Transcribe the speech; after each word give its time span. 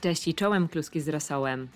Cześć 0.00 0.28
i 0.28 0.34
czołem 0.34 0.68
kluski 0.68 1.00
z 1.00 1.08
rosołem. 1.08 1.68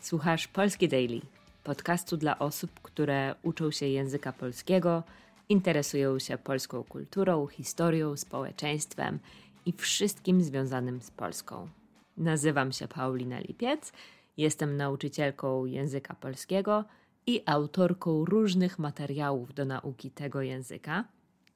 Słuchasz 0.00 0.48
Polski 0.48 0.88
Daily, 0.88 1.20
podcastu 1.64 2.16
dla 2.16 2.38
osób, 2.38 2.70
które 2.82 3.34
uczą 3.42 3.70
się 3.70 3.86
języka 3.86 4.32
polskiego, 4.32 5.02
interesują 5.48 6.18
się 6.18 6.38
polską 6.38 6.84
kulturą, 6.84 7.46
historią, 7.46 8.16
społeczeństwem 8.16 9.18
i 9.66 9.72
wszystkim 9.72 10.42
związanym 10.42 11.02
z 11.02 11.10
Polską. 11.10 11.68
Nazywam 12.16 12.72
się 12.72 12.88
Paulina 12.88 13.40
Lipiec, 13.40 13.92
jestem 14.36 14.76
nauczycielką 14.76 15.64
języka 15.64 16.14
polskiego 16.14 16.84
i 17.26 17.42
autorką 17.46 18.24
różnych 18.24 18.78
materiałów 18.78 19.54
do 19.54 19.64
nauki 19.64 20.10
tego 20.10 20.42
języka, 20.42 21.04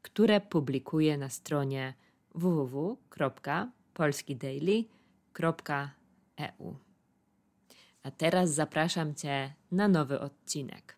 które 0.02 0.40
publikuję 0.40 1.18
na 1.18 1.28
stronie 1.28 1.94
www.polskidaily.eu. 5.36 6.76
A 8.02 8.10
teraz 8.10 8.50
zapraszam 8.50 9.14
Cię 9.14 9.54
na 9.72 9.88
nowy 9.88 10.20
odcinek. 10.20 10.96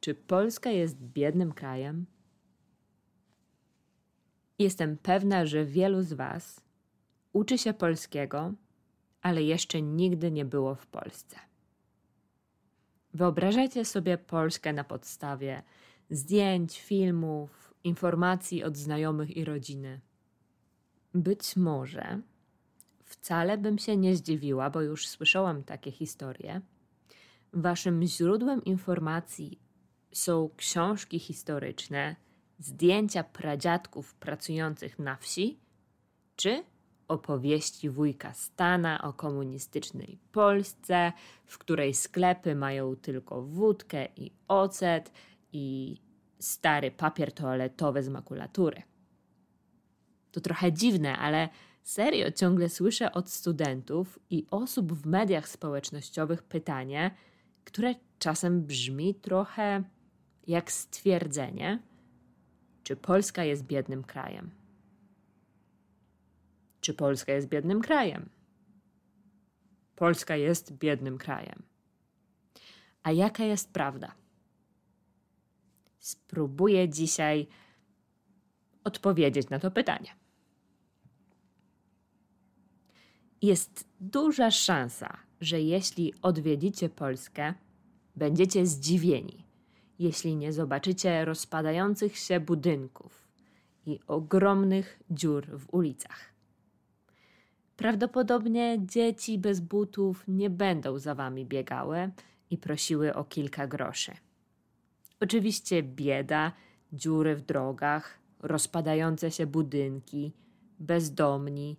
Czy 0.00 0.14
Polska 0.14 0.70
jest 0.70 0.96
biednym 0.96 1.52
krajem? 1.52 2.06
Jestem 4.58 4.96
pewna, 4.96 5.46
że 5.46 5.64
wielu 5.64 6.02
z 6.02 6.12
Was 6.12 6.60
uczy 7.32 7.58
się 7.58 7.72
polskiego, 7.74 8.52
ale 9.22 9.42
jeszcze 9.42 9.82
nigdy 9.82 10.30
nie 10.30 10.44
było 10.44 10.74
w 10.74 10.86
Polsce. 10.86 11.36
Wyobrażajcie 13.14 13.84
sobie 13.84 14.18
Polskę 14.18 14.72
na 14.72 14.84
podstawie 14.84 15.62
zdjęć, 16.10 16.80
filmów, 16.80 17.74
informacji 17.84 18.64
od 18.64 18.76
znajomych 18.76 19.36
i 19.36 19.44
rodziny. 19.44 20.00
Być 21.14 21.56
może 21.56 22.20
wcale 23.10 23.58
bym 23.58 23.78
się 23.78 23.96
nie 23.96 24.16
zdziwiła, 24.16 24.70
bo 24.70 24.82
już 24.82 25.08
słyszałam 25.08 25.64
takie 25.64 25.90
historie. 25.90 26.60
Waszym 27.52 28.02
źródłem 28.02 28.64
informacji 28.64 29.58
są 30.12 30.50
książki 30.56 31.18
historyczne, 31.18 32.16
zdjęcia 32.58 33.24
pradziadków 33.24 34.14
pracujących 34.14 34.98
na 34.98 35.16
wsi, 35.16 35.58
czy 36.36 36.64
opowieści 37.08 37.90
wujka 37.90 38.32
Stana 38.32 39.02
o 39.02 39.12
komunistycznej 39.12 40.18
Polsce, 40.32 41.12
w 41.44 41.58
której 41.58 41.94
sklepy 41.94 42.54
mają 42.54 42.96
tylko 42.96 43.42
wódkę 43.42 44.08
i 44.16 44.32
ocet 44.48 45.12
i 45.52 45.96
stary 46.38 46.90
papier 46.90 47.32
toaletowy 47.32 48.02
z 48.02 48.08
makulatury. 48.08 48.82
To 50.32 50.40
trochę 50.40 50.72
dziwne, 50.72 51.18
ale 51.18 51.48
serio 51.82 52.30
ciągle 52.30 52.68
słyszę 52.68 53.12
od 53.12 53.30
studentów 53.30 54.18
i 54.30 54.46
osób 54.50 54.92
w 54.92 55.06
mediach 55.06 55.48
społecznościowych 55.48 56.42
pytanie, 56.42 57.10
które 57.64 57.94
czasem 58.18 58.62
brzmi 58.62 59.14
trochę 59.14 59.82
jak 60.46 60.72
stwierdzenie, 60.72 61.82
czy 62.82 62.96
Polska 62.96 63.44
jest 63.44 63.64
biednym 63.64 64.04
krajem. 64.04 64.50
Czy 66.80 66.94
Polska 66.94 67.32
jest 67.32 67.48
biednym 67.48 67.80
krajem? 67.80 68.28
Polska 69.96 70.36
jest 70.36 70.72
biednym 70.72 71.18
krajem. 71.18 71.62
A 73.02 73.12
jaka 73.12 73.44
jest 73.44 73.72
prawda? 73.72 74.14
Spróbuję 75.98 76.88
dzisiaj 76.88 77.46
odpowiedzieć 78.84 79.50
na 79.50 79.58
to 79.58 79.70
pytanie. 79.70 80.19
Jest 83.42 83.88
duża 84.00 84.50
szansa, 84.50 85.16
że 85.40 85.60
jeśli 85.60 86.14
odwiedzicie 86.22 86.88
Polskę, 86.88 87.54
będziecie 88.16 88.66
zdziwieni, 88.66 89.44
jeśli 89.98 90.36
nie 90.36 90.52
zobaczycie 90.52 91.24
rozpadających 91.24 92.16
się 92.16 92.40
budynków 92.40 93.28
i 93.86 94.00
ogromnych 94.06 95.00
dziur 95.10 95.46
w 95.46 95.74
ulicach. 95.74 96.32
Prawdopodobnie 97.76 98.78
dzieci 98.86 99.38
bez 99.38 99.60
butów 99.60 100.24
nie 100.28 100.50
będą 100.50 100.98
za 100.98 101.14
wami 101.14 101.46
biegały 101.46 102.10
i 102.50 102.58
prosiły 102.58 103.14
o 103.14 103.24
kilka 103.24 103.66
groszy. 103.66 104.12
Oczywiście 105.20 105.82
bieda, 105.82 106.52
dziury 106.92 107.36
w 107.36 107.40
drogach, 107.40 108.18
rozpadające 108.40 109.30
się 109.30 109.46
budynki, 109.46 110.32
bezdomni 110.78 111.76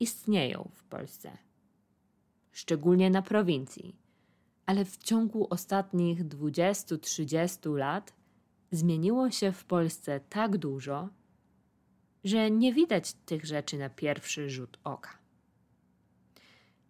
istnieją 0.00 0.70
w 0.74 0.84
Polsce. 0.84 1.38
Szczególnie 2.52 3.10
na 3.10 3.22
prowincji. 3.22 3.96
Ale 4.66 4.84
w 4.84 4.96
ciągu 4.96 5.46
ostatnich 5.50 6.24
20-30 6.28 7.76
lat 7.76 8.12
zmieniło 8.70 9.30
się 9.30 9.52
w 9.52 9.64
Polsce 9.64 10.20
tak 10.20 10.56
dużo, 10.56 11.08
że 12.24 12.50
nie 12.50 12.72
widać 12.72 13.12
tych 13.12 13.44
rzeczy 13.44 13.78
na 13.78 13.90
pierwszy 13.90 14.50
rzut 14.50 14.78
oka. 14.84 15.18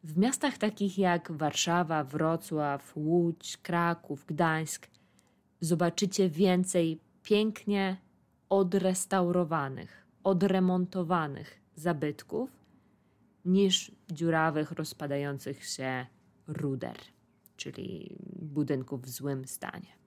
W 0.05 0.19
miastach 0.19 0.59
takich 0.59 0.99
jak 0.99 1.33
Warszawa, 1.33 2.05
Wrocław, 2.05 2.93
Łódź, 2.97 3.57
Kraków, 3.57 4.27
Gdańsk 4.27 4.89
zobaczycie 5.61 6.29
więcej 6.29 7.01
pięknie 7.23 7.97
odrestaurowanych, 8.49 10.07
odremontowanych 10.25 11.61
zabytków 11.77 12.58
niż 13.49 13.93
dziurawych, 14.11 14.73
rozpadających 14.73 15.65
się 15.65 16.07
ruder, 16.47 16.97
czyli 17.57 18.17
budynków 18.43 19.03
w 19.03 19.09
złym 19.09 19.45
stanie. 19.45 19.99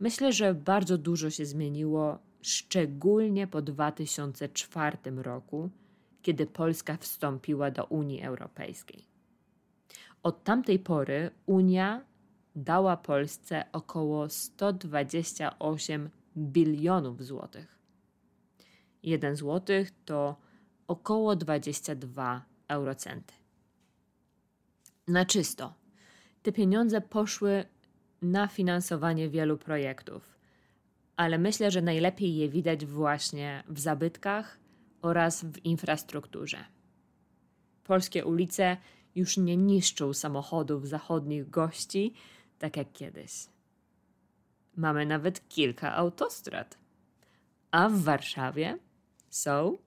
Myślę, 0.00 0.32
że 0.32 0.54
bardzo 0.54 0.98
dużo 0.98 1.30
się 1.30 1.46
zmieniło, 1.46 2.18
szczególnie 2.42 3.46
po 3.46 3.62
2004 3.62 4.98
roku, 5.16 5.70
kiedy 6.22 6.46
Polska 6.46 6.96
wstąpiła 6.96 7.70
do 7.70 7.84
Unii 7.84 8.22
Europejskiej. 8.22 9.04
Od 10.22 10.44
tamtej 10.44 10.78
pory 10.78 11.30
Unia 11.46 12.04
dała 12.56 12.96
Polsce 12.96 13.64
około 13.72 14.28
128 14.28 16.10
bilionów 16.36 17.24
złotych. 17.24 17.78
Jeden 19.02 19.36
złotych 19.36 19.90
to 20.04 20.36
około 20.88 21.36
22 21.36 22.44
eurocenty. 22.68 23.34
Na 25.08 25.24
czysto. 25.24 25.74
Te 26.42 26.52
pieniądze 26.52 27.00
poszły 27.00 27.64
na 28.22 28.48
finansowanie 28.48 29.28
wielu 29.28 29.58
projektów, 29.58 30.38
ale 31.16 31.38
myślę, 31.38 31.70
że 31.70 31.82
najlepiej 31.82 32.36
je 32.36 32.48
widać 32.48 32.86
właśnie 32.86 33.62
w 33.68 33.80
zabytkach 33.80 34.58
oraz 35.02 35.44
w 35.44 35.64
infrastrukturze. 35.64 36.64
Polskie 37.84 38.24
ulice 38.24 38.76
już 39.14 39.36
nie 39.36 39.56
niszczą 39.56 40.12
samochodów 40.12 40.88
zachodnich 40.88 41.50
gości, 41.50 42.14
tak 42.58 42.76
jak 42.76 42.92
kiedyś. 42.92 43.32
Mamy 44.76 45.06
nawet 45.06 45.48
kilka 45.48 45.94
autostrad. 45.94 46.78
A 47.70 47.88
w 47.88 48.02
Warszawie 48.02 48.78
są, 49.30 49.78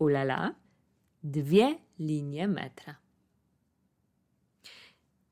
ulala, 0.00 0.54
dwie 1.22 1.78
linie 1.98 2.48
metra. 2.48 2.96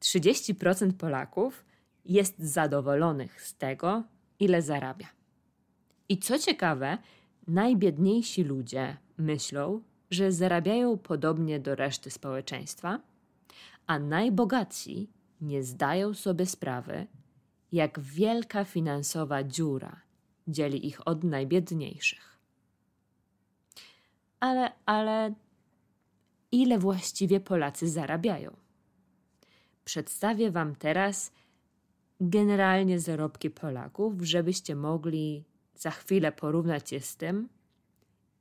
30% 0.00 0.93
Polaków 0.93 1.65
jest 2.05 2.38
zadowolonych 2.38 3.43
z 3.43 3.55
tego, 3.55 4.05
ile 4.41 4.62
zarabia. 4.62 5.09
I 6.09 6.19
co 6.19 6.38
ciekawe, 6.38 6.99
najbiedniejsi 7.47 8.44
ludzie 8.44 8.97
myślą, 9.19 9.82
że 10.11 10.32
zarabiają 10.32 10.99
podobnie 10.99 11.61
do 11.61 11.75
reszty 11.75 12.11
społeczeństwa, 12.11 13.00
a 13.87 13.99
najbogatsi 13.99 15.11
nie 15.41 15.62
zdają 15.62 16.14
sobie 16.14 16.47
sprawy, 16.47 17.06
jak 17.73 18.00
wielka 18.00 18.64
finansowa 18.64 19.44
dziura 19.44 20.00
dzieli 20.49 20.87
ich 20.87 21.09
od 21.09 21.25
najbiedniejszych. 21.25 22.38
Ale, 24.40 24.73
ale 24.87 25.35
ile 26.52 26.79
właściwie 26.79 27.40
Polacy 27.40 27.88
zarabiają? 27.88 28.56
Przedstawię 29.85 30.50
Wam 30.50 30.76
teraz 30.76 31.32
generalnie 32.20 33.00
zarobki 33.00 33.50
Polaków, 33.50 34.14
żebyście 34.23 34.76
mogli 34.76 35.44
za 35.75 35.90
chwilę 35.90 36.32
porównać 36.32 36.93
je 36.93 37.00
z 37.00 37.17
tym, 37.17 37.49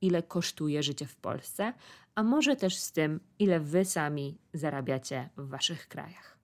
ile 0.00 0.22
kosztuje 0.22 0.82
życie 0.82 1.06
w 1.06 1.16
Polsce, 1.16 1.72
a 2.14 2.22
może 2.22 2.56
też 2.56 2.76
z 2.76 2.92
tym, 2.92 3.20
ile 3.38 3.60
Wy 3.60 3.84
sami 3.84 4.38
zarabiacie 4.54 5.28
w 5.36 5.48
Waszych 5.48 5.88
krajach. 5.88 6.38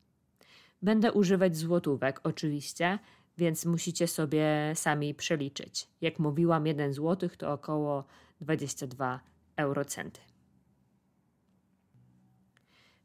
Będę 0.82 1.12
używać 1.12 1.56
złotówek 1.56 2.20
oczywiście, 2.22 2.98
więc 3.38 3.66
musicie 3.66 4.08
sobie 4.08 4.72
sami 4.74 5.14
przeliczyć. 5.14 5.88
Jak 6.00 6.18
mówiłam, 6.18 6.66
1 6.66 6.92
złotych 6.92 7.36
to 7.36 7.52
około 7.52 8.04
22 8.40 9.20
eurocenty. 9.56 10.20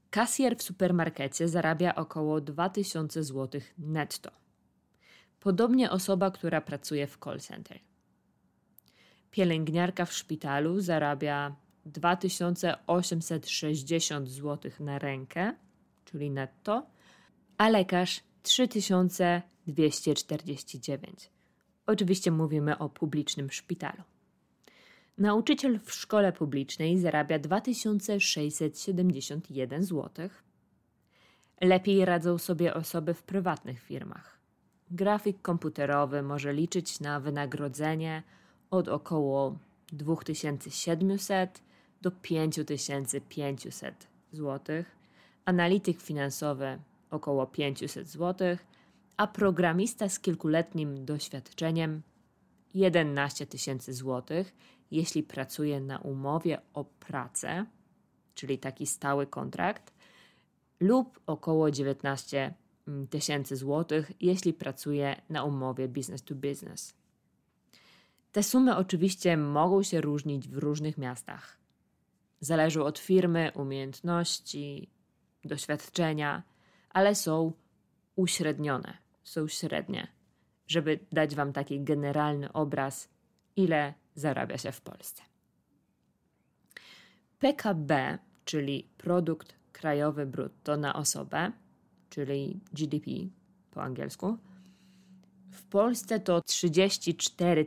Kasjer 0.10 0.58
w 0.58 0.64
supermarkecie 0.64 1.48
zarabia 1.48 1.96
około 1.96 2.42
2000 2.42 3.24
zł 3.24 3.62
netto. 3.78 4.32
Podobnie 5.40 5.92
osoba, 5.92 6.32
która 6.32 6.62
pracuje 6.62 7.08
w 7.08 7.18
call 7.24 7.40
center. 7.40 7.80
Pielęgniarka 9.32 10.06
w 10.06 10.14
szpitalu 10.14 10.82
zarabia 10.82 11.56
2860 11.86 14.30
zł 14.30 14.72
na 14.80 15.00
rękę, 15.00 15.54
czyli 16.06 16.32
netto, 16.32 16.88
a 17.58 17.70
lekarz 17.70 18.24
3249. 18.44 21.32
Oczywiście 21.86 22.32
mówimy 22.32 22.78
o 22.78 22.90
publicznym 22.90 23.52
szpitalu. 23.52 24.04
Nauczyciel 25.20 25.80
w 25.80 25.94
szkole 25.94 26.34
publicznej 26.34 27.00
zarabia 27.00 27.40
2671 27.40 29.84
zł. 29.84 30.30
Lepiej 31.62 32.06
radzą 32.06 32.38
sobie 32.38 32.74
osoby 32.74 33.14
w 33.14 33.24
prywatnych 33.24 33.80
firmach. 33.80 34.40
Grafik 34.92 35.42
komputerowy 35.42 36.22
może 36.22 36.54
liczyć 36.54 37.00
na 37.00 37.20
wynagrodzenie 37.20 38.24
od 38.72 38.88
około 38.88 39.58
2700 39.88 41.62
do 42.02 42.12
5500 42.12 44.08
zł, 44.32 44.84
analityk 45.46 46.02
finansowy 46.02 46.80
około 47.12 47.48
500 47.48 48.08
zł, 48.08 48.58
a 49.18 49.28
programista 49.28 50.10
z 50.10 50.20
kilkuletnim 50.20 51.06
doświadczeniem 51.06 52.02
11 52.74 53.46
tysięcy 53.46 53.94
złotych, 53.94 54.56
jeśli 54.92 55.24
pracuje 55.24 55.82
na 55.82 56.00
umowie 56.00 56.62
o 56.74 56.84
pracę, 56.84 57.66
czyli 58.36 58.58
taki 58.58 58.88
stały 58.88 59.28
kontrakt, 59.28 59.94
lub 60.80 61.20
około 61.26 61.72
19 61.72 62.54
tysięcy 63.10 63.56
złotych, 63.56 64.12
jeśli 64.22 64.54
pracuje 64.54 65.22
na 65.30 65.44
umowie 65.44 65.88
business 65.88 66.24
to 66.24 66.36
business. 66.36 66.94
Te 68.32 68.44
sumy 68.44 68.76
oczywiście 68.78 69.38
mogą 69.38 69.84
się 69.84 70.02
różnić 70.02 70.48
w 70.48 70.58
różnych 70.58 70.98
miastach. 70.98 71.58
Zależą 72.40 72.84
od 72.84 73.00
firmy, 73.00 73.52
umiejętności, 73.56 74.90
doświadczenia, 75.46 76.44
ale 76.90 77.16
są 77.16 77.54
uśrednione, 78.16 78.98
są 79.24 79.48
średnie, 79.48 80.08
żeby 80.70 81.00
dać 81.12 81.36
Wam 81.36 81.54
taki 81.54 81.84
generalny 81.84 82.54
obraz, 82.54 83.10
ile 83.56 83.94
zarabia 84.16 84.58
się 84.58 84.72
w 84.72 84.82
Polsce. 84.82 85.24
PKB, 87.40 88.18
czyli 88.46 88.88
produkt 88.98 89.56
krajowy 89.72 90.26
brutto 90.26 90.78
na 90.78 90.94
osobę, 90.94 91.52
czyli 92.10 92.60
GDP 92.74 93.12
po 93.72 93.84
angielsku, 93.84 94.38
w 95.52 95.64
Polsce 95.64 96.20
to 96.20 96.42
34 96.42 97.66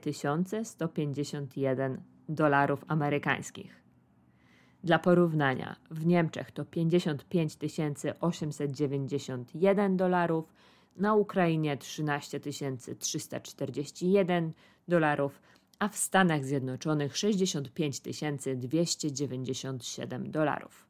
151 0.64 2.02
dolarów 2.28 2.84
amerykańskich. 2.88 3.82
Dla 4.84 4.98
porównania, 4.98 5.76
w 5.90 6.06
Niemczech 6.06 6.50
to 6.50 6.64
55 6.64 7.56
891 8.20 9.96
dolarów, 9.96 10.52
na 10.96 11.14
Ukrainie 11.14 11.76
13 11.76 12.40
341 12.98 14.52
dolarów, 14.88 15.42
a 15.78 15.88
w 15.88 15.96
Stanach 15.96 16.44
Zjednoczonych 16.44 17.16
65 17.16 18.00
297 18.56 20.30
dolarów. 20.30 20.86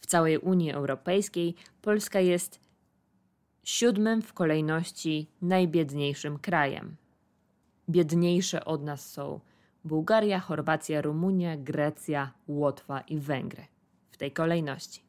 W 0.00 0.06
całej 0.06 0.38
Unii 0.38 0.72
Europejskiej 0.72 1.54
Polska 1.82 2.20
jest 2.20 2.60
siódmym 3.64 4.22
w 4.22 4.32
kolejności 4.32 5.30
najbiedniejszym 5.42 6.38
krajem. 6.38 6.96
Biedniejsze 7.88 8.64
od 8.64 8.82
nas 8.82 9.10
są 9.12 9.40
Bułgaria, 9.84 10.40
Chorwacja, 10.40 11.02
Rumunia, 11.02 11.56
Grecja, 11.56 12.32
Łotwa 12.48 13.00
i 13.00 13.18
Węgry. 13.18 13.64
W 14.10 14.16
tej 14.16 14.32
kolejności. 14.32 15.07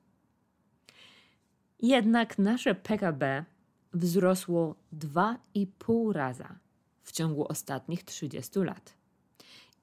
Jednak 1.82 2.38
nasze 2.38 2.76
PKB 2.76 3.46
wzrosło 3.94 4.76
2,5 4.94 6.12
raza 6.12 6.60
w 7.04 7.12
ciągu 7.12 7.48
ostatnich 7.48 8.04
30 8.04 8.60
lat 8.60 8.94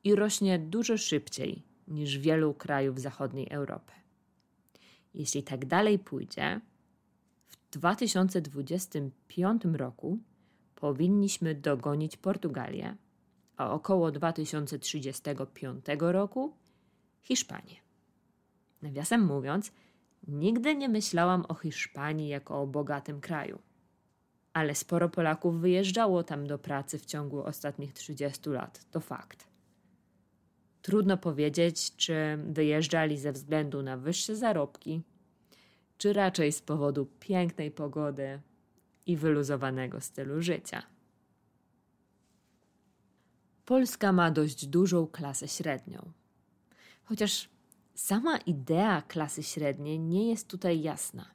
i 0.05 0.15
rośnie 0.15 0.59
dużo 0.59 0.97
szybciej 0.99 1.63
niż 1.89 2.19
wielu 2.19 2.55
krajów 2.55 3.01
zachodniej 3.01 3.49
Europy. 3.51 3.93
Jeśli 5.15 5.43
tak 5.43 5.67
dalej 5.67 5.99
pójdzie, 5.99 6.61
w 7.49 7.71
2025 7.71 9.63
roku 9.65 10.19
powinniśmy 10.75 11.55
dogonić 11.55 12.17
Portugalię, 12.17 12.97
a 13.57 13.71
około 13.71 14.13
2035 14.13 15.85
roku 16.01 16.57
Hiszpanię. 17.23 17.77
Nawiasem 18.83 19.25
mówiąc, 19.25 19.73
nigdy 20.27 20.77
nie 20.77 20.89
myślałam 20.89 21.45
o 21.49 21.55
Hiszpanii 21.55 22.29
jako 22.29 22.63
o 22.63 22.67
bogatym 22.67 23.21
kraju. 23.21 23.59
Ale 24.53 24.75
sporo 24.75 25.09
Polaków 25.09 25.61
wyjeżdżało 25.61 26.23
tam 26.23 26.47
do 26.47 26.59
pracy 26.59 26.99
w 26.99 27.07
ciągu 27.07 27.45
ostatnich 27.45 27.93
30 27.93 28.51
lat, 28.51 28.87
to 28.91 29.01
fakt. 29.01 29.49
Trudno 30.83 31.17
powiedzieć, 31.17 31.97
czy 31.97 32.39
wyjeżdżali 32.49 33.19
ze 33.19 33.33
względu 33.33 33.83
na 33.83 33.97
wyższe 33.97 34.37
zarobki, 34.37 35.03
czy 35.99 36.13
raczej 36.13 36.53
z 36.53 36.63
powodu 36.63 37.07
pięknej 37.21 37.71
pogody 37.71 38.41
i 39.07 39.17
wyluzowanego 39.17 40.01
stylu 40.01 40.43
życia. 40.43 40.83
Polska 43.65 44.13
ma 44.13 44.31
dość 44.31 44.67
dużą 44.67 45.07
klasę 45.07 45.49
średnią. 45.49 46.13
Chociaż 47.05 47.49
sama 47.97 48.37
idea 48.37 49.03
klasy 49.03 49.43
średniej 49.43 49.99
nie 49.99 50.31
jest 50.31 50.49
tutaj 50.49 50.83
jasna. 50.83 51.31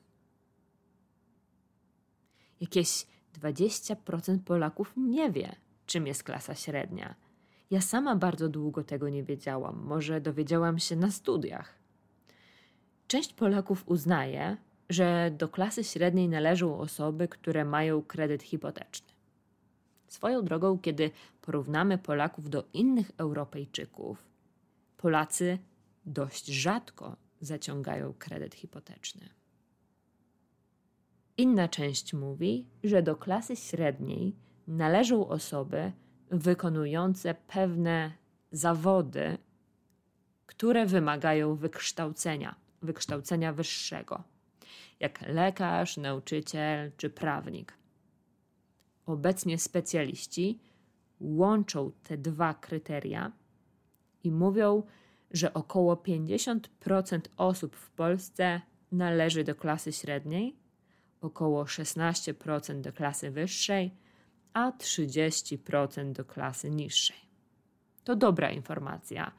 Jakieś 2.62 3.08
20% 3.42 4.40
Polaków 4.40 4.94
nie 4.98 5.32
wie, 5.32 5.56
czym 5.86 6.08
jest 6.08 6.24
klasa 6.24 6.56
średnia. 6.56 7.16
Ja 7.72 7.82
sama 7.82 8.16
bardzo 8.16 8.50
długo 8.50 8.84
tego 8.84 9.10
nie 9.10 9.24
wiedziałam, 9.24 9.84
może 9.84 10.22
dowiedziałam 10.22 10.80
się 10.80 10.96
na 10.96 11.12
studiach. 11.12 11.76
Część 13.08 13.34
Polaków 13.34 13.84
uznaje, 13.86 14.58
że 14.90 15.32
do 15.38 15.50
klasy 15.50 15.84
średniej 15.84 16.30
należą 16.30 16.78
osoby, 16.78 17.28
które 17.28 17.66
mają 17.66 18.02
kredyt 18.02 18.44
hipoteczny. 18.44 19.14
Swoją 20.08 20.46
drogą, 20.46 20.80
kiedy 20.80 21.12
porównamy 21.42 21.98
Polaków 21.98 22.50
do 22.50 22.64
innych 22.74 23.12
Europejczyków, 23.18 24.26
Polacy 24.98 25.58
dość 26.06 26.46
rzadko 26.46 27.18
zaciągają 27.42 28.14
kredyt 28.14 28.56
hipoteczny. 28.56 29.30
Inna 31.38 31.68
część 31.68 32.14
mówi, 32.14 32.68
że 32.84 33.04
do 33.04 33.16
klasy 33.16 33.56
średniej 33.56 34.36
należą 34.68 35.28
osoby 35.28 35.92
wykonujące 36.32 37.36
pewne 37.48 38.12
zawody, 38.52 39.38
które 40.46 40.86
wymagają 40.86 41.56
wykształcenia, 41.56 42.56
wykształcenia 42.82 43.54
wyższego, 43.54 44.24
jak 45.00 45.22
lekarz, 45.28 45.98
nauczyciel 45.98 46.92
czy 46.98 47.10
prawnik. 47.10 47.78
Obecnie 49.06 49.60
specjaliści 49.60 50.60
łączą 51.20 51.92
te 52.04 52.18
dwa 52.18 52.54
kryteria 52.54 53.32
i 54.24 54.32
mówią, 54.32 54.84
że 55.34 55.54
około 55.54 55.96
50% 55.96 57.20
osób 57.38 57.76
w 57.76 57.92
Polsce 57.92 58.62
należy 58.92 59.44
do 59.44 59.56
klasy 59.56 59.94
średniej, 59.94 60.56
około 61.22 61.64
16% 61.64 62.82
do 62.82 62.94
klasy 62.94 63.32
wyższej, 63.32 63.92
a 64.54 64.72
30% 64.72 66.12
do 66.12 66.26
klasy 66.26 66.70
niższej. 66.70 67.18
To 68.04 68.16
dobra 68.16 68.52
informacja, 68.52 69.32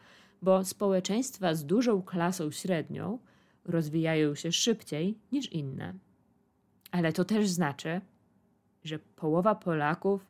bo 0.42 0.64
społeczeństwa 0.64 1.54
z 1.54 1.64
dużą 1.66 2.02
klasą 2.02 2.50
średnią 2.50 3.18
rozwijają 3.64 4.34
się 4.34 4.52
szybciej 4.52 5.18
niż 5.32 5.52
inne. 5.52 5.94
Ale 6.90 7.12
to 7.12 7.24
też 7.24 7.48
znaczy, 7.48 8.00
że 8.84 8.98
połowa 8.98 9.54
Polaków 9.54 10.26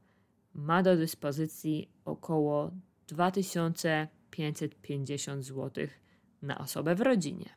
ma 0.55 0.83
do 0.83 0.97
dyspozycji 0.97 1.89
około 2.05 2.71
2550 4.33 5.45
zł 5.45 5.87
na 6.43 6.59
osobę 6.59 6.95
w 6.95 7.01
rodzinie. 7.01 7.49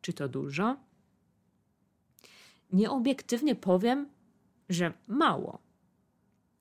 Czy 0.00 0.12
to 0.12 0.28
dużo? 0.28 0.76
Nieobiektywnie 2.72 3.54
powiem, 3.54 4.08
że 4.68 4.92
mało. 5.08 5.58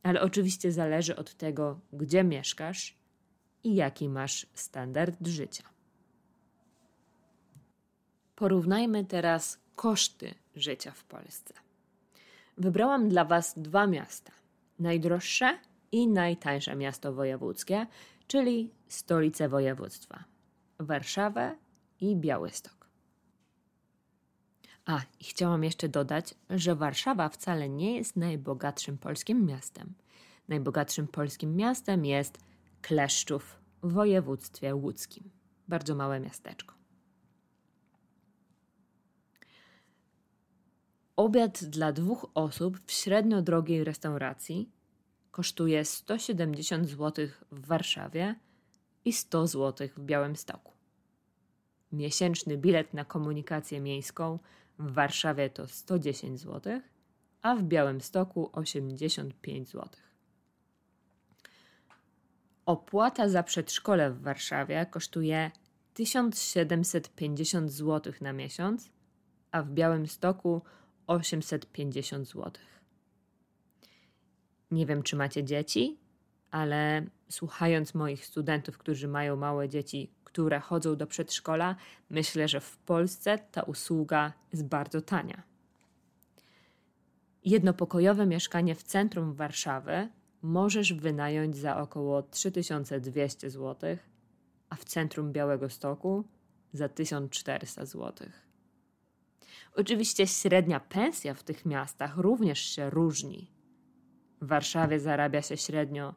Ale 0.04 0.22
oczywiście 0.22 0.72
zależy 0.72 1.16
od 1.16 1.34
tego, 1.34 1.80
gdzie 1.94 2.24
mieszkasz 2.24 2.98
i 3.64 3.75
jaki 3.75 4.10
masz 4.10 4.48
standard 4.54 5.28
życia. 5.28 5.64
Porównajmy 8.36 9.06
teraz 9.06 9.60
koszty 9.75 10.34
życia 10.56 10.92
w 10.92 11.04
Polsce. 11.04 11.54
Wybrałam 12.58 13.10
dla 13.10 13.25
Was 13.25 13.60
dwa 13.60 13.88
miasta: 13.88 14.32
najdroższe 14.80 15.60
i 15.92 16.08
najtańsze 16.08 16.75
miasto 16.75 17.14
wojewódzkie, 17.14 17.88
czyli 18.27 18.72
stolice 18.88 19.50
województwa 19.50 20.24
Warszawę 20.79 21.55
i 22.01 22.15
Białystok. 22.15 22.88
A, 24.86 25.01
i 25.20 25.24
chciałam 25.24 25.63
jeszcze 25.63 25.89
dodać, 25.89 26.36
że 26.50 26.75
Warszawa 26.75 27.29
wcale 27.29 27.70
nie 27.70 27.98
jest 27.98 28.15
najbogatszym 28.15 28.98
polskim 28.98 29.46
miastem. 29.46 29.94
Najbogatszym 30.48 31.08
polskim 31.08 31.55
miastem 31.55 32.05
jest 32.05 32.38
Kleszczów 32.82 33.60
w 33.84 33.94
województwie 33.94 34.75
łódzkim. 34.75 35.29
Bardzo 35.67 35.96
małe 35.96 36.20
miasteczko. 36.20 36.75
Obiad 41.15 41.63
dla 41.63 41.91
dwóch 41.91 42.25
osób 42.34 42.79
w 42.86 42.91
średnio 42.91 43.41
drogiej 43.41 43.84
restauracji 43.84 44.70
kosztuje 45.36 45.86
170 45.86 46.89
zł 46.89 47.27
w 47.51 47.68
Warszawie 47.68 48.36
i 49.06 49.13
100 49.13 49.48
zł 49.48 49.88
w 49.96 50.00
Białymstoku. 50.00 50.72
Miesięczny 51.92 52.58
bilet 52.58 52.94
na 52.94 53.06
komunikację 53.06 53.82
miejską 53.82 54.39
w 54.80 54.94
Warszawie 54.94 55.50
to 55.50 55.68
110 55.68 56.39
zł, 56.39 56.82
a 57.42 57.56
w 57.56 57.63
Białymstoku 57.63 58.50
85 58.54 59.70
zł. 59.70 59.89
Opłata 62.65 63.30
za 63.30 63.44
przedszkole 63.44 64.12
w 64.12 64.22
Warszawie 64.22 64.86
kosztuje 64.86 65.51
1750 65.94 67.72
zł 67.72 68.13
na 68.22 68.34
miesiąc, 68.34 68.89
a 69.51 69.63
w 69.63 69.70
Białymstoku 69.70 70.62
850 71.08 72.27
zł. 72.27 72.51
Nie 74.72 74.86
wiem, 74.86 75.03
czy 75.03 75.15
macie 75.15 75.43
dzieci, 75.43 76.00
ale 76.51 77.05
słuchając 77.29 77.93
moich 77.93 78.25
studentów, 78.25 78.77
którzy 78.77 79.07
mają 79.07 79.36
małe 79.36 79.69
dzieci, 79.69 80.12
które 80.24 80.60
chodzą 80.60 80.95
do 80.95 81.07
przedszkola, 81.07 81.75
myślę, 82.10 82.48
że 82.48 82.60
w 82.60 82.77
Polsce 82.77 83.38
ta 83.51 83.62
usługa 83.62 84.34
jest 84.51 84.65
bardzo 84.65 85.01
tania. 85.01 85.43
Jednopokojowe 87.45 88.25
mieszkanie 88.25 88.75
w 88.75 88.84
centrum 88.84 89.34
Warszawy 89.34 90.10
możesz 90.41 90.93
wynająć 90.93 91.57
za 91.57 91.77
około 91.77 92.24
3200 92.24 93.50
zł, 93.50 93.98
a 94.69 94.75
w 94.75 94.86
centrum 94.86 95.31
Białego 95.31 95.69
Stoku 95.69 96.24
za 96.74 96.89
1400 96.89 97.86
zł. 97.86 98.27
Oczywiście 99.75 100.27
średnia 100.27 100.79
pensja 100.79 101.34
w 101.34 101.43
tych 101.43 101.65
miastach 101.65 102.17
również 102.17 102.60
się 102.60 102.89
różni. 102.89 103.54
W 104.42 104.48
Warszawie 104.48 105.00
zarabia 105.00 105.42
się 105.42 105.58
średnio 105.58 106.15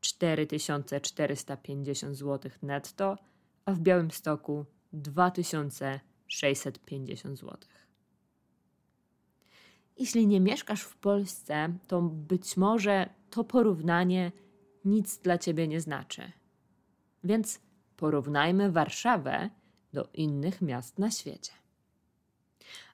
4450 0.00 2.16
zł 2.16 2.50
netto, 2.62 3.18
a 3.64 3.72
w 3.72 3.80
Białymstoku 3.80 4.64
2650 4.92 7.38
zł. 7.38 7.58
Jeśli 9.96 10.26
nie 10.26 10.40
mieszkasz 10.40 10.82
w 10.82 10.96
Polsce, 10.96 11.74
to 11.86 12.02
być 12.02 12.56
może 12.56 13.08
to 13.30 13.44
porównanie 13.44 14.32
nic 14.84 15.18
dla 15.18 15.38
ciebie 15.38 15.68
nie 15.68 15.80
znaczy. 15.80 16.32
Więc 17.24 17.60
porównajmy 17.96 18.72
Warszawę 18.72 19.50
do 19.92 20.08
innych 20.14 20.62
miast 20.62 20.98
na 20.98 21.10
świecie. 21.10 21.52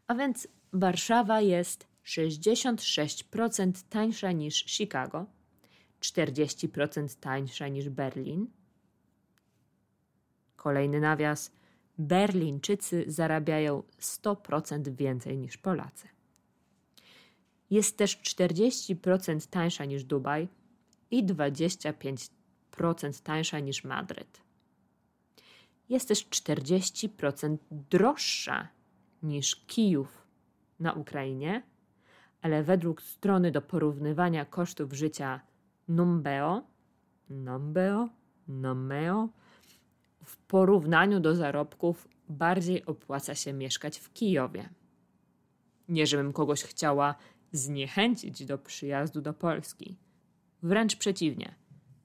A 0.06 0.14
więc 0.14 0.48
Warszawa 0.72 1.40
jest 1.40 1.89
66% 2.10 3.72
tańsza 3.88 4.32
niż 4.32 4.64
Chicago, 4.66 5.26
40% 6.00 7.20
tańsza 7.20 7.68
niż 7.68 7.88
Berlin. 7.88 8.46
Kolejny 10.56 11.00
nawias: 11.00 11.52
Berlińczycy 11.98 13.04
zarabiają 13.06 13.82
100% 14.00 14.94
więcej 14.94 15.38
niż 15.38 15.56
Polacy. 15.56 16.08
Jest 17.70 17.96
też 17.96 18.16
40% 18.16 19.50
tańsza 19.50 19.84
niż 19.84 20.04
Dubaj 20.04 20.48
i 21.10 21.24
25% 21.24 22.28
tańsza 23.22 23.60
niż 23.60 23.84
Madryt. 23.84 24.40
Jest 25.88 26.08
też 26.08 26.28
40% 26.28 27.56
droższa 27.70 28.68
niż 29.22 29.56
Kijów 29.56 30.26
na 30.80 30.92
Ukrainie, 30.92 31.62
ale 32.42 32.62
według 32.62 33.02
strony 33.02 33.50
do 33.50 33.62
porównywania 33.62 34.44
kosztów 34.44 34.92
życia 34.92 35.40
Numbeo, 35.88 36.62
Numbeo, 37.30 38.08
Numbeo, 38.48 39.28
w 40.24 40.36
porównaniu 40.36 41.20
do 41.20 41.36
zarobków 41.36 42.08
bardziej 42.28 42.86
opłaca 42.86 43.34
się 43.34 43.52
mieszkać 43.52 43.98
w 43.98 44.12
Kijowie. 44.12 44.68
Nie, 45.88 46.06
żebym 46.06 46.32
kogoś 46.32 46.62
chciała 46.62 47.14
zniechęcić 47.52 48.46
do 48.46 48.58
przyjazdu 48.58 49.20
do 49.20 49.32
Polski. 49.32 49.96
Wręcz 50.62 50.96
przeciwnie. 50.96 51.54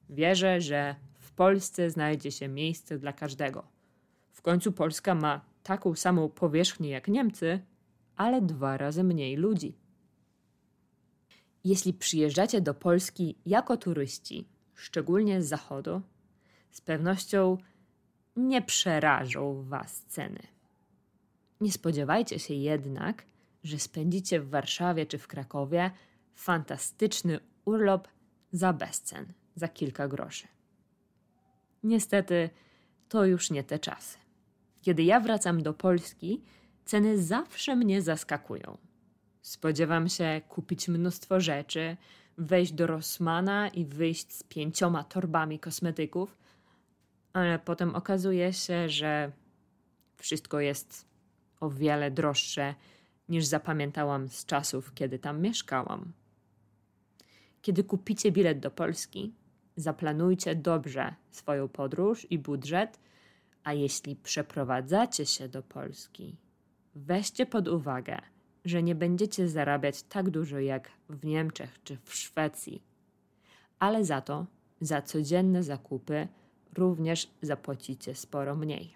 Wierzę, 0.10 0.62
że 0.62 0.96
w 1.20 1.32
Polsce 1.32 1.90
znajdzie 1.90 2.32
się 2.32 2.48
miejsce 2.48 3.00
dla 3.00 3.14
każdego. 3.14 3.68
W 4.32 4.42
końcu 4.42 4.72
Polska 4.72 5.16
ma 5.16 5.42
taką 5.64 5.96
samą 5.96 6.30
powierzchnię 6.30 6.90
jak 6.90 7.08
Niemcy, 7.08 7.60
ale 8.16 8.42
dwa 8.42 8.78
razy 8.78 9.04
mniej 9.04 9.36
ludzi. 9.36 9.78
Jeśli 11.66 11.94
przyjeżdżacie 11.94 12.62
do 12.62 12.74
Polski 12.74 13.36
jako 13.46 13.78
turyści, 13.78 14.48
szczególnie 14.74 15.42
z 15.42 15.48
zachodu, 15.48 16.02
z 16.72 16.82
pewnością 16.82 17.58
nie 18.36 18.62
przerażą 18.62 19.64
Was 19.64 20.04
ceny. 20.08 20.40
Nie 21.62 21.72
spodziewajcie 21.72 22.40
się 22.40 22.54
jednak, 22.54 23.26
że 23.64 23.80
spędzicie 23.80 24.42
w 24.42 24.50
Warszawie 24.50 25.06
czy 25.06 25.18
w 25.18 25.28
Krakowie 25.28 25.92
fantastyczny 26.34 27.40
urlop 27.66 28.08
za 28.52 28.74
bezcen, 28.74 29.34
za 29.56 29.68
kilka 29.68 30.08
groszy. 30.08 30.48
Niestety, 31.84 32.50
to 33.10 33.26
już 33.26 33.52
nie 33.52 33.64
te 33.64 33.80
czasy. 33.80 34.18
Kiedy 34.82 35.04
ja 35.04 35.20
wracam 35.20 35.64
do 35.64 35.74
Polski, 35.74 36.44
ceny 36.86 37.22
zawsze 37.22 37.76
mnie 37.76 38.02
zaskakują. 38.02 38.78
Spodziewam 39.46 40.10
się 40.10 40.42
kupić 40.50 40.88
mnóstwo 40.88 41.40
rzeczy, 41.40 41.98
wejść 42.38 42.72
do 42.72 42.88
Rossmana 42.88 43.68
i 43.68 43.86
wyjść 43.86 44.34
z 44.34 44.44
pięcioma 44.44 45.04
torbami 45.04 45.60
kosmetyków, 45.60 46.38
ale 47.34 47.60
potem 47.60 47.96
okazuje 47.96 48.54
się, 48.54 48.90
że 48.90 49.32
wszystko 50.18 50.60
jest 50.60 51.08
o 51.60 51.70
wiele 51.70 52.12
droższe 52.12 52.76
niż 53.30 53.46
zapamiętałam 53.46 54.30
z 54.30 54.46
czasów, 54.46 54.94
kiedy 54.94 55.20
tam 55.20 55.42
mieszkałam. 55.42 56.12
Kiedy 57.62 57.84
kupicie 57.84 58.32
bilet 58.32 58.60
do 58.60 58.72
Polski, 58.72 59.34
zaplanujcie 59.76 60.56
dobrze 60.56 61.16
swoją 61.32 61.68
podróż 61.68 62.28
i 62.30 62.40
budżet, 62.40 63.00
a 63.64 63.74
jeśli 63.74 64.16
przeprowadzacie 64.16 65.26
się 65.26 65.50
do 65.50 65.64
Polski, 65.64 66.36
weźcie 66.96 67.46
pod 67.46 67.68
uwagę, 67.68 68.22
że 68.66 68.84
nie 68.84 68.96
będziecie 68.96 69.50
zarabiać 69.50 70.04
tak 70.04 70.30
dużo 70.30 70.60
jak 70.60 70.92
w 71.10 71.26
Niemczech 71.26 71.80
czy 71.84 71.98
w 72.04 72.16
Szwecji, 72.16 72.82
ale 73.80 74.06
za 74.06 74.22
to 74.22 74.46
za 74.82 75.02
codzienne 75.02 75.64
zakupy 75.64 76.28
również 76.78 77.32
zapłacicie 77.42 78.16
sporo 78.16 78.56
mniej. 78.56 78.94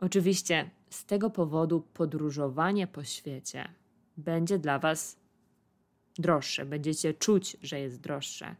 Oczywiście 0.00 0.70
z 0.90 1.04
tego 1.04 1.30
powodu 1.30 1.80
podróżowanie 1.80 2.86
po 2.86 3.04
świecie 3.04 3.68
będzie 4.16 4.58
dla 4.58 4.78
Was 4.78 5.16
droższe, 6.18 6.66
będziecie 6.66 7.14
czuć, 7.14 7.56
że 7.62 7.80
jest 7.80 8.00
droższe 8.00 8.56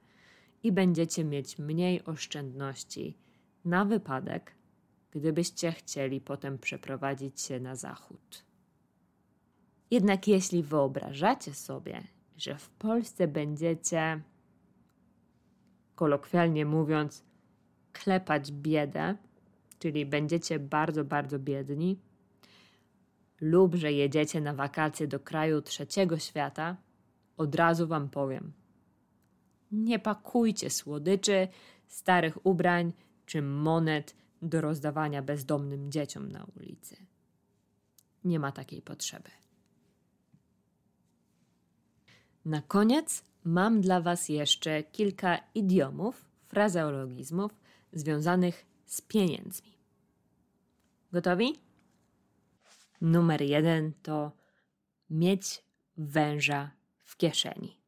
i 0.63 0.73
będziecie 0.73 1.25
mieć 1.25 1.59
mniej 1.59 2.05
oszczędności 2.05 3.17
na 3.65 3.85
wypadek, 3.85 4.53
gdybyście 5.11 5.73
chcieli 5.73 6.21
potem 6.21 6.59
przeprowadzić 6.59 7.41
się 7.41 7.61
na 7.61 7.77
zachód. 7.77 8.52
Jednak 9.93 10.29
jeśli 10.29 10.63
wyobrażacie 10.63 11.55
sobie, 11.55 12.03
że 12.37 12.59
w 12.59 12.71
Polsce 12.71 13.29
będziecie, 13.29 14.21
kolokwialnie 15.95 16.67
mówiąc, 16.67 17.25
klepać 17.93 18.53
biedę, 18.53 19.17
czyli 19.79 20.07
będziecie 20.07 20.59
bardzo, 20.59 21.05
bardzo 21.05 21.39
biedni, 21.39 21.99
lub 23.41 23.75
że 23.75 23.93
jedziecie 23.93 24.41
na 24.41 24.55
wakacje 24.55 25.07
do 25.07 25.21
kraju 25.21 25.63
trzeciego 25.63 26.19
świata, 26.19 26.77
od 27.37 27.55
razu 27.55 27.87
Wam 27.87 28.09
powiem. 28.09 28.53
Nie 29.73 29.99
pakujcie 29.99 30.71
słodyczy, 30.71 31.49
starych 31.87 32.47
ubrań 32.47 32.93
czy 33.27 33.43
monet 33.43 34.17
do 34.43 34.61
rozdawania 34.61 35.23
bezdomnym 35.23 35.93
dzieciom 35.93 36.33
na 36.33 36.47
ulicy. 36.57 36.97
nie 38.25 38.39
ma 38.39 38.53
takiej 38.53 38.83
potrzeby. 38.83 39.42
Na 42.45 42.63
koniec 42.63 43.25
mam 43.45 43.81
dla 43.81 44.01
Was 44.01 44.29
jeszcze 44.29 44.83
kilka 44.83 45.39
idiomów, 45.55 46.25
frazeologizmów 46.47 47.53
związanych 47.93 48.67
z 48.87 49.01
pieniędzmi. 49.01 49.79
Gotowi? 51.13 51.59
Numer 53.01 53.43
jeden 53.43 53.93
to 54.03 54.33
mieć 55.11 55.65
węża 55.97 56.71
w 57.05 57.17
kieszeni. 57.17 57.83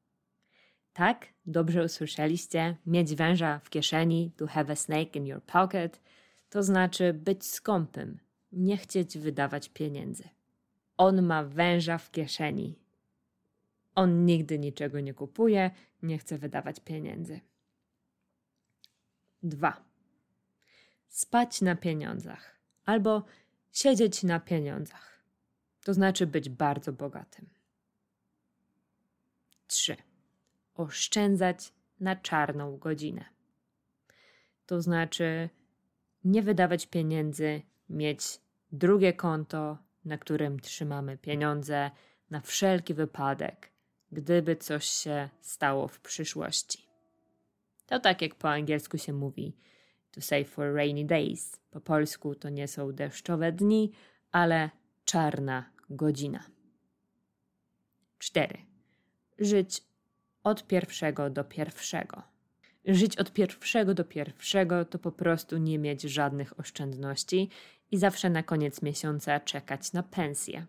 Tak, 0.92 1.26
dobrze 1.46 1.84
usłyszeliście. 1.84 2.76
Mieć 2.86 3.14
węża 3.14 3.58
w 3.58 3.70
kieszeni, 3.70 4.32
to 4.36 4.46
have 4.46 4.72
a 4.72 4.76
snake 4.76 5.18
in 5.18 5.26
your 5.26 5.42
pocket, 5.42 6.00
to 6.50 6.62
znaczy 6.62 7.12
być 7.12 7.46
skąpym, 7.46 8.18
nie 8.52 8.76
chcieć 8.76 9.18
wydawać 9.18 9.68
pieniędzy. 9.68 10.28
On 10.96 11.22
ma 11.22 11.44
węża 11.44 11.98
w 11.98 12.10
kieszeni. 12.10 12.83
On 13.94 14.24
nigdy 14.24 14.58
niczego 14.58 15.00
nie 15.00 15.14
kupuje, 15.14 15.70
nie 16.02 16.18
chce 16.18 16.38
wydawać 16.38 16.80
pieniędzy. 16.80 17.40
2. 19.42 19.84
Spać 21.08 21.60
na 21.60 21.76
pieniądzach 21.76 22.60
albo 22.84 23.24
siedzieć 23.72 24.22
na 24.22 24.40
pieniądzach. 24.40 25.24
To 25.84 25.94
znaczy 25.94 26.26
być 26.26 26.48
bardzo 26.50 26.92
bogatym. 26.92 27.48
3. 29.66 29.96
Oszczędzać 30.74 31.72
na 32.00 32.16
czarną 32.16 32.78
godzinę. 32.78 33.24
To 34.66 34.82
znaczy 34.82 35.48
nie 36.24 36.42
wydawać 36.42 36.86
pieniędzy, 36.86 37.62
mieć 37.88 38.40
drugie 38.72 39.12
konto, 39.12 39.78
na 40.04 40.18
którym 40.18 40.60
trzymamy 40.60 41.18
pieniądze 41.18 41.90
na 42.30 42.40
wszelki 42.40 42.94
wypadek, 42.94 43.73
gdyby 44.14 44.56
coś 44.56 44.84
się 44.84 45.28
stało 45.40 45.88
w 45.88 46.00
przyszłości. 46.00 46.78
To 47.86 48.00
tak 48.00 48.22
jak 48.22 48.34
po 48.34 48.50
angielsku 48.50 48.98
się 48.98 49.12
mówi 49.12 49.56
to 50.10 50.20
save 50.20 50.48
for 50.48 50.74
rainy 50.74 51.04
days. 51.04 51.60
Po 51.70 51.80
polsku 51.80 52.34
to 52.34 52.48
nie 52.48 52.68
są 52.68 52.92
deszczowe 52.92 53.52
dni, 53.52 53.92
ale 54.32 54.70
czarna 55.04 55.70
godzina. 55.90 56.44
4. 58.18 58.58
Żyć 59.38 59.82
od 60.42 60.66
pierwszego 60.66 61.30
do 61.30 61.44
pierwszego. 61.44 62.22
Żyć 62.84 63.16
od 63.16 63.32
pierwszego 63.32 63.94
do 63.94 64.04
pierwszego 64.04 64.84
to 64.84 64.98
po 64.98 65.12
prostu 65.12 65.56
nie 65.56 65.78
mieć 65.78 66.02
żadnych 66.02 66.60
oszczędności 66.60 67.48
i 67.90 67.98
zawsze 67.98 68.30
na 68.30 68.42
koniec 68.42 68.82
miesiąca 68.82 69.40
czekać 69.40 69.92
na 69.92 70.02
pensję. 70.02 70.66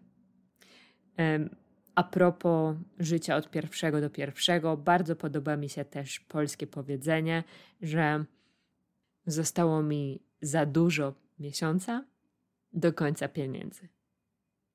A 1.95 2.03
propos 2.03 2.75
życia 2.99 3.35
od 3.35 3.49
pierwszego 3.51 4.01
do 4.01 4.09
pierwszego, 4.09 4.77
bardzo 4.77 5.15
podoba 5.15 5.57
mi 5.57 5.69
się 5.69 5.85
też 5.85 6.19
polskie 6.19 6.67
powiedzenie, 6.67 7.43
że 7.81 8.25
zostało 9.25 9.83
mi 9.83 10.21
za 10.41 10.65
dużo 10.65 11.13
miesiąca 11.39 12.05
do 12.73 12.93
końca 12.93 13.27
pieniędzy. 13.27 13.87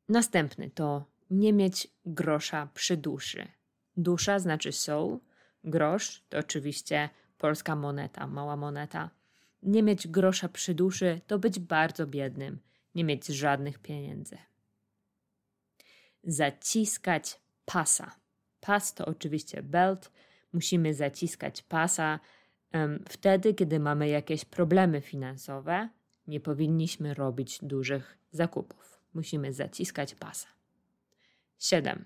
Następny 0.09 0.71
to 0.71 1.05
nie 1.31 1.53
mieć 1.53 1.89
grosza 2.07 2.69
przy 2.75 2.97
duszy. 2.97 3.49
Dusza 3.97 4.39
znaczy 4.39 4.73
soul, 4.73 5.19
grosz 5.65 6.23
to 6.29 6.39
oczywiście 6.39 7.09
polska 7.39 7.77
moneta, 7.77 8.27
mała 8.27 8.57
moneta. 8.57 9.11
Nie 9.63 9.83
mieć 9.83 10.09
grosza 10.09 10.49
przy 10.49 10.75
duszy 10.75 11.21
to 11.27 11.39
być 11.39 11.59
bardzo 11.59 12.07
biednym, 12.07 12.59
nie 12.95 13.05
mieć 13.05 13.27
żadnych 13.27 13.79
pieniędzy. 13.79 14.39
Zaciskać 16.25 17.41
pasa. 17.65 18.17
Pas 18.61 18.95
to 18.95 19.07
oczywiście 19.07 19.63
belt. 19.63 20.13
Musimy 20.53 20.95
zaciskać 20.95 21.63
pasa. 21.63 22.21
Wtedy, 23.09 23.55
kiedy 23.55 23.81
mamy 23.81 24.09
jakieś 24.09 24.45
problemy 24.45 25.01
finansowe, 25.01 25.89
nie 26.27 26.41
powinniśmy 26.41 27.15
robić 27.15 27.59
dużych 27.63 28.19
zakupów. 28.31 29.01
Musimy 29.15 29.53
zaciskać 29.53 30.15
pasa. 30.15 30.49
7. 31.59 32.05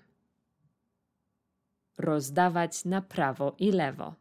Rozdawać 1.97 2.85
na 2.85 3.01
prawo 3.01 3.55
i 3.59 3.71
lewo. 3.71 4.15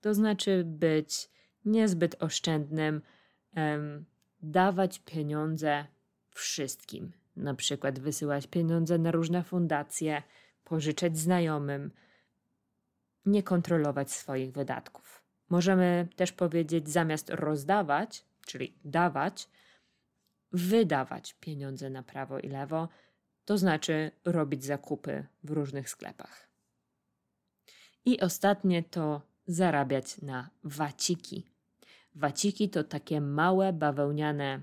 To 0.00 0.14
znaczy 0.14 0.64
być 0.66 1.30
niezbyt 1.64 2.22
oszczędnym, 2.22 3.02
dawać 4.42 4.98
pieniądze 4.98 5.86
wszystkim. 6.30 7.12
Na 7.38 7.54
przykład 7.54 7.98
wysyłać 7.98 8.46
pieniądze 8.46 8.98
na 8.98 9.10
różne 9.10 9.42
fundacje, 9.42 10.22
pożyczać 10.64 11.18
znajomym, 11.18 11.90
nie 13.26 13.42
kontrolować 13.42 14.10
swoich 14.12 14.52
wydatków. 14.52 15.22
Możemy 15.48 16.08
też 16.16 16.32
powiedzieć, 16.32 16.88
zamiast 16.88 17.30
rozdawać, 17.30 18.24
czyli 18.46 18.78
dawać, 18.84 19.48
wydawać 20.52 21.34
pieniądze 21.40 21.90
na 21.90 22.02
prawo 22.02 22.38
i 22.38 22.48
lewo, 22.48 22.88
to 23.44 23.58
znaczy 23.58 24.10
robić 24.24 24.64
zakupy 24.64 25.26
w 25.44 25.50
różnych 25.50 25.90
sklepach. 25.90 26.48
I 28.04 28.20
ostatnie 28.20 28.82
to 28.82 29.22
zarabiać 29.46 30.22
na 30.22 30.50
waciki. 30.64 31.46
Waciki 32.14 32.68
to 32.68 32.84
takie 32.84 33.20
małe 33.20 33.72
bawełniane 33.72 34.62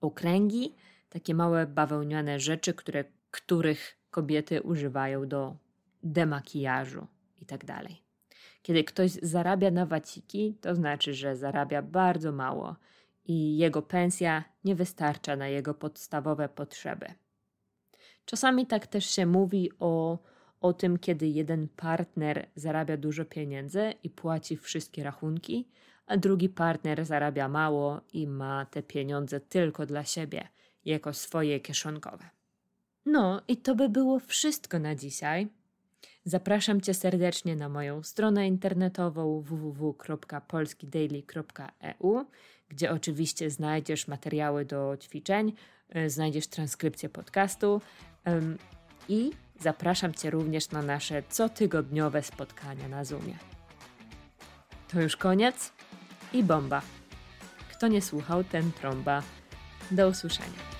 okręgi, 0.00 0.74
takie 1.10 1.34
małe 1.34 1.66
bawełniane 1.66 2.40
rzeczy, 2.40 2.74
które, 2.74 3.04
których 3.30 3.96
kobiety 4.10 4.62
używają 4.62 5.28
do 5.28 5.56
demakijażu 6.02 7.06
i 7.40 7.46
tak. 7.46 7.64
Kiedy 8.62 8.84
ktoś 8.84 9.10
zarabia 9.10 9.70
na 9.70 9.86
waciki, 9.86 10.54
to 10.60 10.74
znaczy, 10.74 11.14
że 11.14 11.36
zarabia 11.36 11.82
bardzo 11.82 12.32
mało 12.32 12.76
i 13.24 13.56
jego 13.56 13.82
pensja 13.82 14.44
nie 14.64 14.74
wystarcza 14.74 15.36
na 15.36 15.48
jego 15.48 15.74
podstawowe 15.74 16.48
potrzeby. 16.48 17.06
Czasami 18.24 18.66
tak 18.66 18.86
też 18.86 19.10
się 19.10 19.26
mówi 19.26 19.70
o, 19.78 20.18
o 20.60 20.72
tym, 20.72 20.98
kiedy 20.98 21.28
jeden 21.28 21.68
partner 21.68 22.48
zarabia 22.54 22.96
dużo 22.96 23.24
pieniędzy 23.24 23.94
i 24.02 24.10
płaci 24.10 24.56
wszystkie 24.56 25.02
rachunki, 25.02 25.68
a 26.06 26.16
drugi 26.16 26.48
partner 26.48 27.04
zarabia 27.04 27.48
mało 27.48 28.00
i 28.12 28.26
ma 28.26 28.66
te 28.66 28.82
pieniądze 28.82 29.40
tylko 29.40 29.86
dla 29.86 30.04
siebie, 30.04 30.48
jako 30.84 31.12
swoje 31.12 31.60
kieszonkowe. 31.60 32.30
No 33.06 33.42
i 33.48 33.56
to 33.56 33.74
by 33.74 33.88
było 33.88 34.18
wszystko 34.18 34.78
na 34.78 34.94
dzisiaj. 34.94 35.48
Zapraszam 36.24 36.80
Cię 36.80 36.94
serdecznie 36.94 37.56
na 37.56 37.68
moją 37.68 38.02
stronę 38.02 38.46
internetową 38.46 39.40
www.polskidaily.eu, 39.40 42.24
gdzie 42.68 42.90
oczywiście 42.90 43.50
znajdziesz 43.50 44.08
materiały 44.08 44.64
do 44.64 44.96
ćwiczeń, 45.00 45.52
e, 45.88 46.10
znajdziesz 46.10 46.46
transkrypcję 46.46 47.08
podcastu 47.08 47.80
i 49.08 49.30
zapraszam 49.60 50.14
Cię 50.14 50.30
również 50.30 50.70
na 50.70 50.82
nasze 50.82 51.22
cotygodniowe 51.22 52.22
spotkania 52.22 52.88
na 52.88 53.04
Zoomie. 53.04 53.38
To 54.88 55.00
już 55.00 55.16
koniec 55.16 55.72
i 56.32 56.42
bomba. 56.42 56.82
Kto 57.70 57.88
nie 57.88 58.02
słuchał, 58.02 58.44
ten 58.44 58.72
trąba. 58.72 59.22
Do 59.90 60.08
usłyszenia. 60.08 60.79